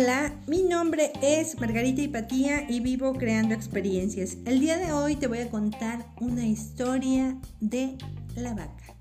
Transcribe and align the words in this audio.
Hola, 0.00 0.32
mi 0.46 0.62
nombre 0.62 1.10
es 1.22 1.58
Margarita 1.58 2.00
Hipatía 2.00 2.70
y 2.70 2.78
vivo 2.78 3.14
creando 3.14 3.52
experiencias. 3.52 4.36
El 4.44 4.60
día 4.60 4.78
de 4.78 4.92
hoy 4.92 5.16
te 5.16 5.26
voy 5.26 5.38
a 5.38 5.50
contar 5.50 6.06
una 6.20 6.46
historia 6.46 7.36
de 7.58 7.98
la 8.36 8.54
vaca. 8.54 8.94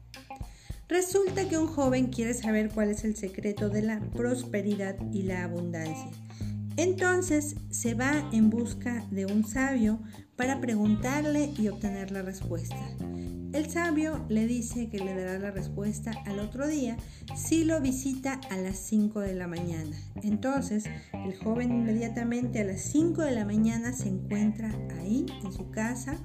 Resulta 0.89 1.47
que 1.47 1.59
un 1.59 1.67
joven 1.67 2.07
quiere 2.07 2.33
saber 2.33 2.71
cuál 2.73 2.89
es 2.89 3.03
el 3.03 3.15
secreto 3.15 3.69
de 3.69 3.83
la 3.83 3.99
prosperidad 4.15 4.95
y 5.13 5.21
la 5.21 5.43
abundancia. 5.43 6.09
Entonces 6.77 7.57
se 7.69 7.93
va 7.93 8.27
en 8.33 8.49
busca 8.49 9.05
de 9.11 9.27
un 9.27 9.45
sabio 9.45 9.99
para 10.35 10.59
preguntarle 10.59 11.53
y 11.59 11.67
obtener 11.67 12.09
la 12.09 12.23
respuesta. 12.23 12.75
El 13.57 13.71
sabio 13.71 14.23
le 14.29 14.45
dice 14.45 14.87
que 14.87 14.99
le 14.99 15.15
dará 15.15 15.39
la 15.39 15.49
respuesta 15.49 16.11
al 16.27 16.37
otro 16.37 16.67
día 16.67 16.95
si 17.35 17.63
lo 17.63 17.81
visita 17.81 18.39
a 18.51 18.57
las 18.57 18.77
5 18.77 19.21
de 19.21 19.33
la 19.33 19.47
mañana. 19.47 19.97
Entonces, 20.21 20.83
el 21.11 21.35
joven 21.39 21.71
inmediatamente 21.71 22.61
a 22.61 22.65
las 22.65 22.81
5 22.81 23.23
de 23.23 23.31
la 23.31 23.45
mañana 23.45 23.93
se 23.93 24.09
encuentra 24.09 24.69
ahí 24.99 25.25
en 25.43 25.51
su 25.51 25.71
casa 25.71 26.19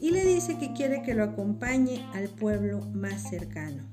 y 0.00 0.10
le 0.10 0.26
dice 0.26 0.58
que 0.58 0.72
quiere 0.72 1.02
que 1.02 1.14
lo 1.14 1.22
acompañe 1.22 2.04
al 2.14 2.28
pueblo 2.28 2.80
más 2.92 3.30
cercano. 3.30 3.84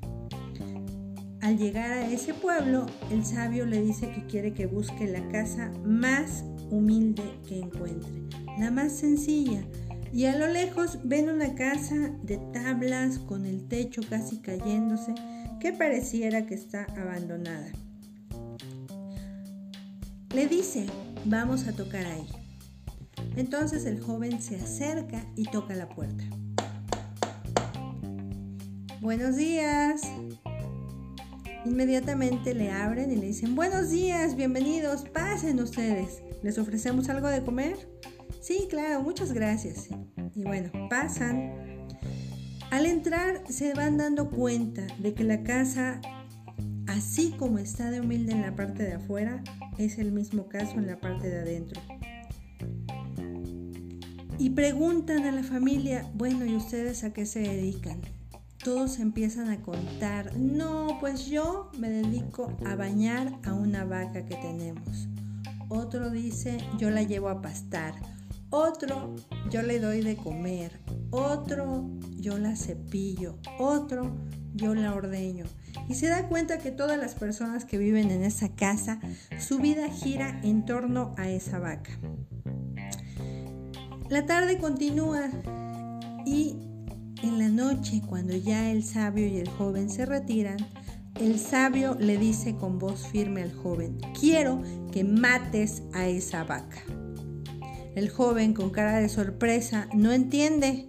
Al 1.42 1.60
llegar 1.60 1.92
a 1.92 2.10
ese 2.10 2.34
pueblo, 2.34 2.88
el 3.12 3.24
sabio 3.24 3.68
le 3.68 3.84
dice 3.84 4.10
que 4.10 4.26
quiere 4.26 4.56
que 4.56 4.66
busque 4.66 5.06
la 5.06 5.28
casa 5.30 5.72
más 5.86 6.44
humilde 6.72 7.38
que 7.48 7.60
encuentre, 7.60 8.24
la 8.58 8.72
más 8.72 8.94
sencilla, 8.94 9.62
y 10.12 10.26
a 10.26 10.36
lo 10.36 10.48
lejos 10.48 11.00
ven 11.04 11.30
una 11.30 11.56
casa 11.56 11.96
de 12.24 12.38
tablas 12.54 13.20
con 13.20 13.46
el 13.46 13.68
techo 13.68 14.02
casi 14.10 14.40
cayéndose 14.40 15.14
que 15.60 15.74
pareciera 15.74 16.46
que 16.46 16.56
está 16.56 16.88
abandonada. 16.98 17.72
Le 20.34 20.48
dice, 20.48 20.86
vamos 21.26 21.68
a 21.68 21.74
tocar 21.74 22.06
ahí. 22.06 22.28
Entonces 23.36 23.86
el 23.86 24.00
joven 24.00 24.42
se 24.42 24.56
acerca 24.56 25.26
y 25.36 25.44
toca 25.44 25.76
la 25.76 25.90
puerta. 25.90 26.24
Buenos 29.02 29.36
días. 29.36 30.02
Inmediatamente 31.66 32.54
le 32.54 32.72
abren 32.72 33.12
y 33.12 33.16
le 33.16 33.28
dicen, 33.28 33.56
buenos 33.56 33.90
días, 33.90 34.36
bienvenidos, 34.36 35.04
pasen 35.10 35.60
ustedes. 35.60 36.22
¿Les 36.42 36.58
ofrecemos 36.58 37.10
algo 37.10 37.28
de 37.28 37.44
comer? 37.44 37.76
Sí, 38.40 38.68
claro, 38.70 39.02
muchas 39.02 39.34
gracias. 39.34 39.90
Y 40.34 40.44
bueno, 40.44 40.72
pasan. 40.90 41.88
Al 42.72 42.86
entrar 42.86 43.44
se 43.50 43.74
van 43.74 43.98
dando 43.98 44.30
cuenta 44.30 44.86
de 45.00 45.14
que 45.14 45.24
la 45.24 45.44
casa, 45.44 46.00
así 46.88 47.32
como 47.38 47.58
está 47.58 47.92
de 47.92 48.00
humilde 48.00 48.32
en 48.32 48.42
la 48.42 48.56
parte 48.56 48.84
de 48.84 48.94
afuera, 48.94 49.44
es 49.78 49.98
el 49.98 50.12
mismo 50.12 50.48
caso 50.48 50.76
en 50.76 50.88
la 50.88 51.00
parte 51.00 51.30
de 51.30 51.40
adentro. 51.40 51.82
Y 54.38 54.52
preguntan 54.52 55.26
a 55.26 55.32
la 55.32 55.44
familia, 55.44 56.10
bueno, 56.14 56.46
¿y 56.46 56.56
ustedes 56.56 57.04
a 57.04 57.12
qué 57.12 57.26
se 57.26 57.40
dedican? 57.40 58.00
Todos 58.64 59.00
empiezan 59.00 59.50
a 59.50 59.62
contar, 59.62 60.38
no, 60.38 60.98
pues 61.02 61.26
yo 61.26 61.72
me 61.78 61.90
dedico 61.90 62.56
a 62.66 62.76
bañar 62.76 63.38
a 63.44 63.54
una 63.54 63.84
vaca 63.84 64.26
que 64.26 64.36
tenemos. 64.36 65.08
Otro 65.70 66.10
dice, 66.10 66.58
yo 66.78 66.90
la 66.90 67.04
llevo 67.04 67.30
a 67.30 67.42
pastar. 67.42 67.96
Otro, 68.52 69.16
yo 69.52 69.62
le 69.62 69.80
doy 69.80 70.02
de 70.02 70.16
comer. 70.16 70.80
Otro, 71.12 71.90
yo 72.18 72.38
la 72.38 72.56
cepillo. 72.56 73.38
Otro, 73.60 74.16
yo 74.56 74.74
la 74.74 74.94
ordeño. 74.94 75.46
Y 75.88 75.96
se 75.96 76.08
da 76.08 76.28
cuenta 76.28 76.58
que 76.58 76.72
todas 76.72 76.98
las 76.98 77.14
personas 77.14 77.66
que 77.66 77.78
viven 77.78 78.12
en 78.12 78.24
esa 78.24 78.50
casa, 78.50 79.00
su 79.38 79.60
vida 79.60 79.90
gira 79.90 80.40
en 80.44 80.66
torno 80.66 81.14
a 81.18 81.30
esa 81.30 81.60
vaca. 81.60 81.92
La 84.10 84.26
tarde 84.26 84.58
continúa 84.58 85.30
y 86.26 86.56
en 87.22 87.38
la 87.38 87.50
noche, 87.50 88.02
cuando 88.08 88.36
ya 88.36 88.72
el 88.72 88.84
sabio 88.84 89.28
y 89.28 89.38
el 89.38 89.50
joven 89.50 89.90
se 89.90 90.06
retiran, 90.06 90.58
el 91.20 91.38
sabio 91.38 91.96
le 92.00 92.18
dice 92.18 92.56
con 92.56 92.80
voz 92.80 93.06
firme 93.08 93.44
al 93.44 93.54
joven, 93.54 94.00
quiero 94.20 94.62
que 94.92 95.04
mates 95.04 95.84
a 95.94 96.08
esa 96.08 96.44
vaca. 96.44 96.82
El 98.00 98.10
joven 98.10 98.54
con 98.54 98.70
cara 98.70 99.00
de 99.00 99.10
sorpresa 99.10 99.90
no 99.94 100.14
entiende. 100.14 100.88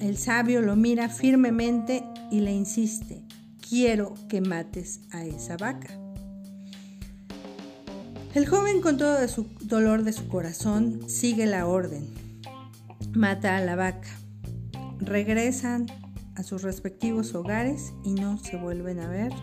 El 0.00 0.16
sabio 0.16 0.62
lo 0.62 0.76
mira 0.76 1.10
firmemente 1.10 2.02
y 2.30 2.40
le 2.40 2.52
insiste, 2.54 3.22
quiero 3.68 4.14
que 4.30 4.40
mates 4.40 5.00
a 5.10 5.26
esa 5.26 5.58
vaca. 5.58 5.88
El 8.32 8.46
joven 8.46 8.80
con 8.80 8.96
todo 8.96 9.28
su 9.28 9.46
dolor 9.60 10.04
de 10.04 10.14
su 10.14 10.26
corazón 10.26 11.06
sigue 11.06 11.44
la 11.44 11.66
orden. 11.66 12.08
Mata 13.12 13.58
a 13.58 13.60
la 13.60 13.76
vaca. 13.76 14.08
Regresan 15.00 15.84
a 16.34 16.44
sus 16.44 16.62
respectivos 16.62 17.34
hogares 17.34 17.92
y 18.04 18.14
no 18.14 18.38
se 18.38 18.56
vuelven 18.56 19.00
a 19.00 19.08
ver 19.08 19.34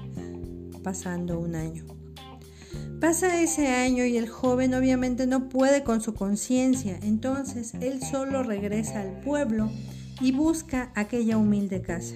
pasando 0.81 1.39
un 1.39 1.53
año. 1.53 2.00
Pasa 3.01 3.41
ese 3.41 3.67
año 3.67 4.05
y 4.05 4.15
el 4.15 4.29
joven 4.29 4.75
obviamente 4.75 5.25
no 5.25 5.49
puede 5.49 5.83
con 5.83 6.01
su 6.01 6.13
conciencia, 6.13 6.99
entonces 7.01 7.73
él 7.81 7.99
solo 7.99 8.43
regresa 8.43 9.01
al 9.01 9.21
pueblo 9.21 9.71
y 10.19 10.31
busca 10.33 10.91
aquella 10.93 11.37
humilde 11.37 11.81
casa. 11.81 12.13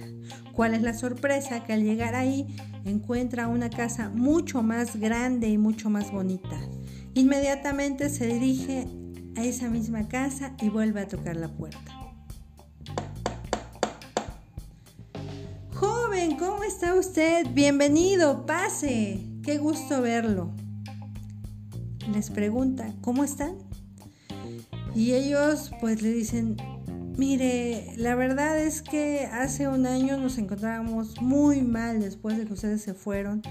¿Cuál 0.52 0.74
es 0.74 0.82
la 0.82 0.94
sorpresa? 0.94 1.64
Que 1.64 1.72
al 1.72 1.82
llegar 1.82 2.14
ahí 2.14 2.56
encuentra 2.84 3.48
una 3.48 3.68
casa 3.68 4.10
mucho 4.10 4.62
más 4.62 4.94
grande 4.94 5.48
y 5.48 5.58
mucho 5.58 5.90
más 5.90 6.12
bonita. 6.12 6.56
Inmediatamente 7.14 8.08
se 8.08 8.28
dirige 8.28 8.86
a 9.36 9.42
esa 9.42 9.68
misma 9.68 10.06
casa 10.06 10.54
y 10.62 10.68
vuelve 10.68 11.00
a 11.00 11.08
tocar 11.08 11.34
la 11.34 11.48
puerta. 11.48 11.92
Joven, 15.74 16.36
¿cómo 16.36 16.62
está 16.62 16.94
usted? 16.94 17.44
Bienvenido, 17.52 18.46
pase. 18.46 19.26
Qué 19.42 19.58
gusto 19.58 20.00
verlo 20.00 20.54
les 22.12 22.30
pregunta, 22.30 22.94
¿cómo 23.00 23.24
están? 23.24 23.56
Y 24.94 25.12
ellos 25.12 25.72
pues 25.80 26.02
le 26.02 26.10
dicen, 26.12 26.56
mire, 27.16 27.92
la 27.96 28.14
verdad 28.14 28.58
es 28.58 28.82
que 28.82 29.26
hace 29.26 29.68
un 29.68 29.86
año 29.86 30.16
nos 30.16 30.38
encontrábamos 30.38 31.20
muy 31.20 31.62
mal 31.62 32.00
después 32.00 32.38
de 32.38 32.46
que 32.46 32.54
ustedes 32.54 32.82
se 32.82 32.94
fueron, 32.94 33.42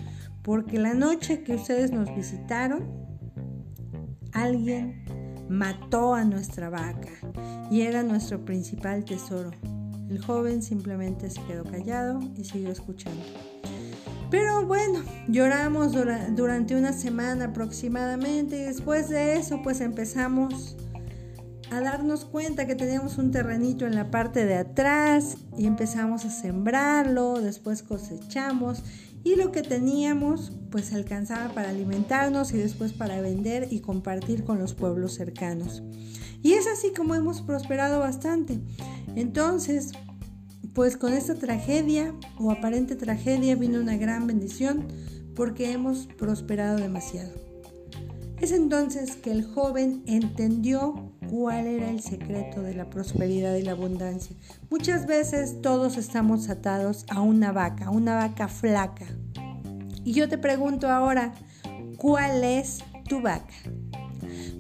porque 0.41 0.79
la 0.79 0.93
noche 0.93 1.43
que 1.43 1.55
ustedes 1.55 1.91
nos 1.91 2.13
visitaron, 2.15 2.87
alguien 4.31 5.05
mató 5.49 6.15
a 6.15 6.23
nuestra 6.23 6.69
vaca 6.69 7.11
y 7.69 7.81
era 7.81 8.03
nuestro 8.03 8.43
principal 8.43 9.05
tesoro. 9.05 9.51
El 10.09 10.23
joven 10.23 10.61
simplemente 10.61 11.29
se 11.29 11.41
quedó 11.43 11.63
callado 11.63 12.19
y 12.35 12.43
siguió 12.43 12.71
escuchando. 12.71 13.23
Bueno, 14.67 15.03
lloramos 15.27 15.93
durante 16.35 16.75
una 16.75 16.91
semana 16.91 17.45
aproximadamente 17.45 18.57
y 18.57 18.63
después 18.63 19.09
de 19.09 19.35
eso 19.35 19.61
pues 19.61 19.79
empezamos 19.79 20.75
a 21.69 21.81
darnos 21.81 22.25
cuenta 22.25 22.65
que 22.65 22.73
teníamos 22.73 23.19
un 23.19 23.29
terrenito 23.29 23.85
en 23.85 23.93
la 23.93 24.09
parte 24.09 24.45
de 24.45 24.55
atrás 24.55 25.37
y 25.55 25.67
empezamos 25.67 26.25
a 26.25 26.31
sembrarlo, 26.31 27.41
después 27.41 27.83
cosechamos 27.83 28.81
y 29.23 29.35
lo 29.35 29.51
que 29.51 29.61
teníamos 29.61 30.51
pues 30.71 30.93
alcanzaba 30.93 31.53
para 31.53 31.69
alimentarnos 31.69 32.51
y 32.51 32.57
después 32.57 32.91
para 32.91 33.21
vender 33.21 33.67
y 33.69 33.81
compartir 33.81 34.45
con 34.45 34.57
los 34.57 34.73
pueblos 34.73 35.13
cercanos. 35.13 35.83
Y 36.41 36.53
es 36.53 36.65
así 36.65 36.91
como 36.91 37.13
hemos 37.13 37.41
prosperado 37.41 37.99
bastante. 37.99 38.59
Entonces, 39.15 39.91
pues 40.75 40.97
con 40.97 41.13
esta 41.13 41.35
tragedia 41.35 42.13
o 42.37 42.51
aparente 42.51 42.95
tragedia 42.97 43.55
vino 43.55 43.79
una 43.79 43.95
gran 43.95 44.27
bendición 44.27 44.85
porque 45.33 45.71
hemos 45.71 46.05
prosperado 46.05 46.75
demasiado. 46.75 47.31
Es 48.41 48.51
entonces 48.51 49.15
que 49.15 49.31
el 49.31 49.45
joven 49.45 50.03
entendió 50.05 51.13
cuál 51.29 51.67
era 51.67 51.89
el 51.89 52.01
secreto 52.01 52.61
de 52.61 52.75
la 52.75 52.89
prosperidad 52.89 53.55
y 53.55 53.63
la 53.63 53.71
abundancia. 53.71 54.35
Muchas 54.69 55.07
veces 55.07 55.61
todos 55.61 55.95
estamos 55.95 56.49
atados 56.49 57.05
a 57.09 57.21
una 57.21 57.53
vaca, 57.53 57.89
una 57.89 58.15
vaca 58.15 58.49
flaca. 58.49 59.05
Y 60.03 60.11
yo 60.11 60.27
te 60.27 60.37
pregunto 60.37 60.89
ahora, 60.89 61.33
¿cuál 61.97 62.43
es 62.43 62.79
tu 63.07 63.21
vaca? 63.21 63.53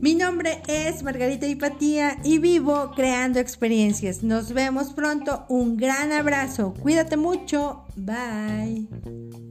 Mi 0.01 0.15
nombre 0.15 0.61
es 0.67 1.03
Margarita 1.03 1.47
Hipatía 1.47 2.17
y 2.23 2.37
vivo 2.39 2.91
creando 2.95 3.39
experiencias. 3.39 4.23
Nos 4.23 4.53
vemos 4.53 4.93
pronto. 4.93 5.45
Un 5.49 5.77
gran 5.77 6.11
abrazo. 6.11 6.73
Cuídate 6.81 7.17
mucho. 7.17 7.85
Bye. 7.95 9.44